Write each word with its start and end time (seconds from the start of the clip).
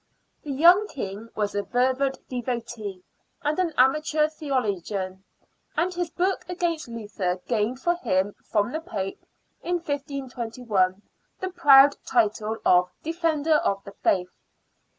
The 0.41 0.49
young 0.51 0.87
King 0.87 1.29
was 1.35 1.53
a 1.53 1.63
fervent 1.63 2.27
devotee, 2.27 3.03
and 3.43 3.59
an 3.59 3.71
amateur 3.77 4.27
theologian, 4.29 5.23
and 5.77 5.93
his 5.93 6.09
book 6.09 6.43
against 6.49 6.87
Luther 6.87 7.39
gained 7.47 7.79
for 7.81 7.93
him 7.93 8.33
from 8.49 8.71
the 8.71 8.81
Pope, 8.81 9.23
in 9.61 9.75
152 9.75 10.63
1, 10.63 11.03
the 11.39 11.51
proud 11.51 11.97
title 12.03 12.57
of 12.65 12.89
Defender 13.03 13.57
of 13.57 13.83
the 13.83 13.91
Faith. 13.91 14.33